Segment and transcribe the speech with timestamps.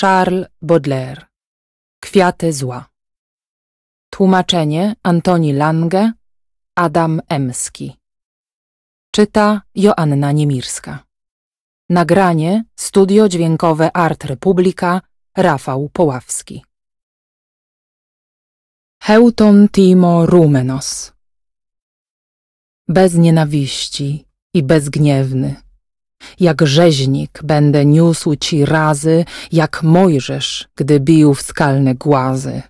[0.00, 1.26] Charles Baudelaire.
[2.00, 2.88] Kwiaty zła.
[4.10, 6.12] Tłumaczenie Antoni Lange
[6.74, 7.96] Adam Emski.
[9.10, 11.04] Czyta Joanna Niemirska.
[11.90, 15.00] Nagranie Studio Dźwiękowe Art Republika
[15.36, 16.64] Rafał Poławski.
[19.02, 21.12] Heuton Timo Rumenos.
[22.88, 24.24] Bez nienawiści
[24.54, 25.65] i bezgniewny
[26.40, 32.62] jak rzeźnik będę niósł ci razy, jak Mojżesz, gdy bił w skalne głazy.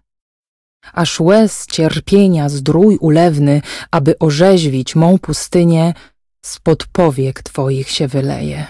[0.92, 5.94] Aż łez cierpienia zdrój ulewny, aby orzeźwić mą pustynię,
[6.42, 8.66] spod powiek twoich się wyleje.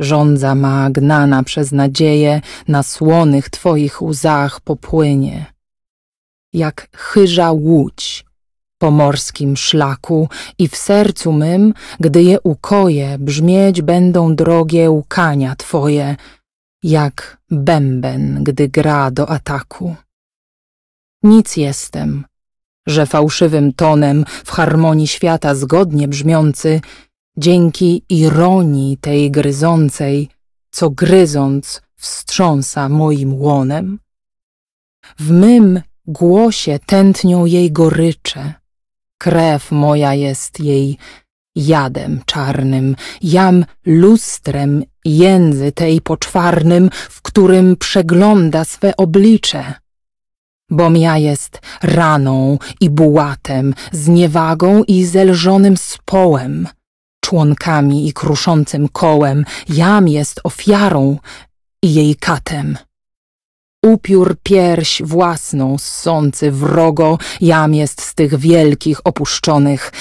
[0.00, 5.46] Żądza ma gnana przez nadzieję, na słonych twoich łzach popłynie.
[6.52, 8.25] Jak chyża łódź,
[8.78, 16.16] po morskim szlaku i w sercu mym, gdy je ukoję, brzmieć będą drogie łkania Twoje,
[16.82, 19.96] jak bęben, gdy gra do ataku.
[21.22, 22.24] Nic jestem,
[22.86, 26.80] że fałszywym tonem w harmonii świata zgodnie brzmiący,
[27.36, 30.28] dzięki ironii tej gryzącej,
[30.70, 33.98] co gryząc wstrząsa moim łonem,
[35.18, 38.54] w mym głosie tętnią jej gorycze,
[39.18, 40.98] Krew moja jest jej
[41.56, 49.74] jadem czarnym, jam lustrem jędzy tej poczwarnym, w którym przegląda swe oblicze.
[50.70, 56.68] Bom ja jest raną i bułatem, zniewagą i zelżonym społem,
[57.20, 61.18] członkami i kruszącym kołem, jam jest ofiarą
[61.82, 62.78] i jej katem.
[63.86, 69.92] Upiór pierś własną ssący wrogo, jam jest z tych wielkich opuszczonych.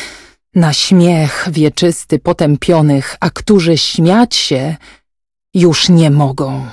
[0.55, 4.75] Na śmiech wieczysty potępionych, a którzy śmiać się
[5.53, 6.65] już nie mogą.